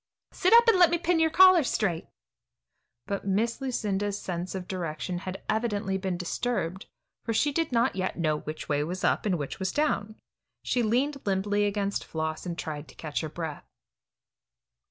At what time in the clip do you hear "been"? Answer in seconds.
5.99-6.17